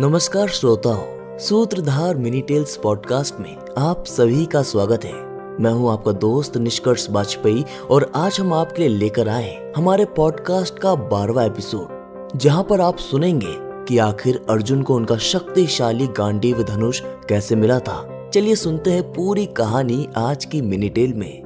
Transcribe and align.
नमस्कार 0.00 0.48
श्रोताओं, 0.48 1.38
सूत्रधार 1.38 2.16
मिनी 2.16 2.40
टेल्स 2.40 2.76
पॉडकास्ट 2.76 3.34
में 3.40 3.56
आप 3.78 4.04
सभी 4.06 4.46
का 4.46 4.62
स्वागत 4.62 5.04
है। 5.04 5.12
मैं 5.60 5.70
हूँ 5.70 5.92
आपका 5.92 6.12
दोस्त 6.12 6.56
निष्कर्ष 6.56 7.10
वाजपेयी 7.10 7.64
और 7.90 8.12
आज 8.14 8.40
हम 8.40 8.52
आपके 8.52 8.88
लिए 8.88 8.98
लेकर 8.98 9.28
आए 9.28 9.72
हमारे 9.76 10.04
पॉडकास्ट 10.04 10.78
का 10.78 10.94
बारवा 10.94 11.44
एपिसोड 11.44 12.38
जहाँ 12.38 12.62
पर 12.62 12.80
आप 12.80 12.98
सुनेंगे 12.98 13.54
कि 13.84 13.98
आखिर 13.98 14.46
अर्जुन 14.50 14.82
को 14.82 14.94
उनका 14.94 15.16
शक्तिशाली 15.16 16.06
गांडीव 16.06 16.62
धनुष 16.62 17.02
कैसे 17.28 17.56
मिला 17.56 17.78
था। 17.78 18.30
चलिए 18.34 18.54
सुनते 18.54 18.90
हैं 18.90 19.12
पूरी 19.12 19.46
कहानी 19.46 20.08
आज 20.16 20.44
की 20.44 20.60
मिनी 20.60 20.88
टेल 20.88 21.14
में। 21.14 21.42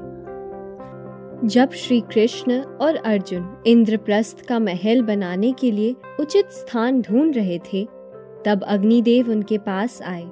जब 1.45 1.73
श्री 1.73 2.01
कृष्ण 2.01 2.61
और 2.63 2.97
अर्जुन 2.97 3.63
इंद्रप्रस्थ 3.67 4.47
का 4.47 4.59
महल 4.59 5.03
बनाने 5.03 5.53
के 5.53 5.71
लिए 5.71 5.97
उचित 6.21 6.51
स्थान 6.51 7.03
ढूंढ 7.03 7.35
रहे 7.37 7.59
थे 7.59 8.00
तब 8.45 8.63
अग्निदेव 8.63 9.31
उनके 9.31 9.59
पास 9.59 10.03
आए। 10.03 10.25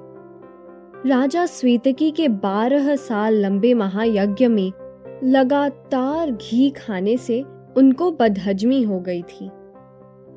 राजा 1.07 1.45
स्वेतकी 1.45 2.11
के 2.11 2.27
बारह 2.27 2.95
साल 2.95 3.35
लंबे 3.35 3.73
महायज्ञ 3.73 4.47
में 4.47 4.71
लगातार 5.23 6.31
घी 6.31 6.69
खाने 6.69 7.17
से 7.17 7.43
उनको 7.77 8.11
बदहजमी 8.11 8.81
हो 8.83 8.99
गई 8.99 9.21
थी। 9.21 9.49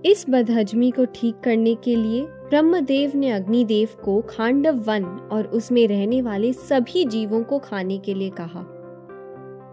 इस 0.07 0.25
बदहजमी 0.29 0.91
को 0.91 1.05
ठीक 1.05 1.41
करने 1.41 1.75
के 1.75 1.95
लिए 1.97 2.23
ब्रह्मदेव 2.23 3.13
ने 3.15 3.31
अग्निदेव 3.31 3.89
को 4.05 4.21
खांडव 4.21 4.79
वन 4.79 5.05
और 5.33 5.47
उसमें 5.47 5.89
रहने 5.89 6.23
वाले 6.23 6.53
सभी 6.53 7.05
जीवों 7.05 7.43
को 7.43 7.59
खाने 7.59 7.99
के 7.99 8.15
लिए 8.15 8.31
कहा। 8.31 8.63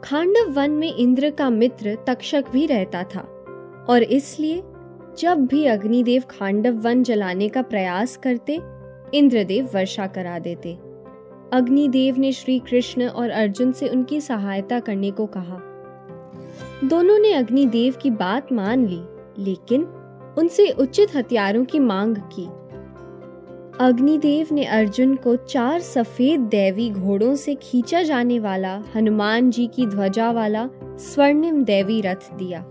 खांडव 0.04 0.52
वन 0.52 0.72
में 0.72 0.94
इंद्र 0.96 1.30
का 1.30 1.50
मित्र 1.50 1.98
तक्षक 2.08 2.46
भी 2.52 2.66
रहता 2.66 3.04
था 3.04 3.22
और 3.90 4.04
इसलिए 4.04 4.62
जब 5.18 5.46
भी 5.46 5.66
अग्निदेव 5.66 6.24
खांडव 6.30 6.74
वन 6.74 7.04
जलाने 7.04 7.50
का 7.50 7.62
प्रयास 7.62 8.18
करते, 8.18 8.60
इंद्रदेव 9.14 9.70
वर्षा 9.76 10.08
करा 10.08 10.40
देते। 10.40 10.74
अग्निदेव 11.54 12.18
ने 12.18 12.32
श्री 12.32 12.60
कृष्ण 12.60 13.08
और 13.08 13.30
अर्जुन 13.30 13.72
से 13.72 13.88
उनकी 13.88 14.22
सहायता 14.22 14.80
करने 14.80 15.12
को 15.12 15.26
कहा। 15.26 15.62
दोनों 16.84 17.20
ने 17.20 17.34
अग्निदेव 17.34 17.96
की 18.02 18.10
बात 18.10 18.54
मान 18.54 18.88
ली, 18.88 19.02
लेकिन 19.44 19.84
उनसे 20.38 20.70
उचित 20.70 21.16
हथियारों 21.16 21.66
की 21.66 21.80
मांग 21.80 22.16
की। 22.18 22.48
अग्निदेव 23.86 24.48
ने 24.52 24.66
अर्जुन 24.66 25.16
को 25.16 25.36
चार 25.36 25.80
सफ़ेद 25.80 26.40
दैवी 26.40 26.90
घोड़ों 26.90 27.36
से 27.36 27.56
खींचा 27.56 28.02
जाने 28.02 28.40
वाला 28.40 28.84
हनुमान 28.96 29.52
जी 29.52 29.68
की 29.68 29.86
ध्वजा 29.86 30.32
वाला 30.32 30.70
स्वर्णिम 30.86 31.64
दैवी 31.64 32.02
रथ 32.02 32.34
दिया। 32.34 32.66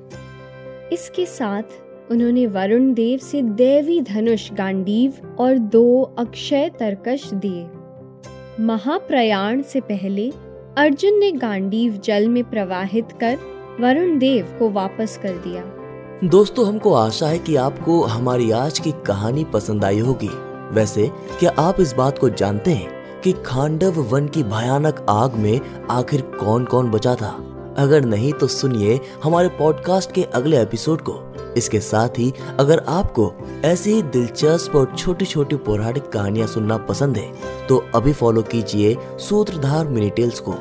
इसके 0.92 1.27
साथ 1.27 1.62
उन्होंने 2.11 2.47
वरुण 2.47 2.95
देव 2.95 3.19
से 3.19 3.42
देवी 3.42 4.01
धनुष 4.01 4.53
गांडीव 4.53 5.12
और 5.39 5.59
दो 5.59 6.03
अक्षय 6.19 6.70
तरकश 6.78 7.31
दिए। 7.34 7.67
महाप्रयाण 8.61 9.62
से 9.62 9.81
पहले 9.81 10.33
अर्जुन 10.79 11.19
ने 11.19 11.33
गांडीव 11.33 12.01
जल 12.05 12.29
में 12.29 12.45
प्रवाहित 12.45 13.09
कर 13.20 13.39
वरुण 13.81 14.19
देव 14.19 14.56
को 14.59 14.70
वापस 14.70 15.20
कर 15.23 15.33
दिया। 15.33 15.64
दोस्तों, 16.29 16.69
हमको 16.69 16.95
आशा 16.95 17.27
है 17.27 17.39
कि 17.39 17.56
आपको 17.56 18.03
हमारी 18.03 18.51
आज 18.51 18.79
की 18.79 18.92
कहानी 19.06 19.45
पसंद 19.45 19.84
आई 19.84 19.98
होगी। 19.98 20.31
वैसे, 20.75 21.11
क्या 21.41 21.51
आप 21.59 21.81
इस 21.81 21.92
बात 21.92 22.19
को 22.19 22.29
जानते 22.29 22.70
हैं 22.70 23.20
कि 23.20 23.33
खांडव 23.33 24.01
वन 24.01 24.29
की 24.29 24.42
भयानक 24.42 25.06
आग 25.09 25.34
में 25.34 25.61
आखिर 25.91 26.20
कौन 26.20 26.64
कौन 26.64 26.91
बचा 26.91 27.14
था? 27.14 27.45
अगर 27.79 28.05
नहीं 28.05 28.33
तो 28.33 28.47
सुनिए 28.47 29.01
हमारे 29.25 29.48
पॉडकास्ट 29.48 30.12
के 30.12 30.23
अगले 30.23 30.62
एपिसोड 30.62 31.01
को। 31.01 31.27
इसके 31.59 31.81
साथ 31.81 32.19
ही 32.19 32.33
अगर 32.61 32.84
आपको 32.89 33.33
ऐसी 33.64 33.92
ही 33.92 34.03
दिलचस्प 34.03 34.77
और 34.77 34.95
छोटी 34.98 35.25
छोटी 35.25 35.56
पौराणिक 35.56 36.09
कहानियाँ 36.09 36.47
सुनना 36.47 36.77
पसंद 36.77 37.17
है 37.17 37.33
तो 37.67 37.84
अभी 37.95 38.12
फॉलो 38.12 38.42
कीजिए 38.42 38.97
सूत्रधार 39.19 39.89
मिनी 39.89 40.11
टेल्स 40.11 40.41
को। 40.41 40.55